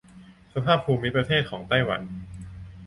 [0.53, 2.01] สภาพภูมิประเทศของไต้หวัน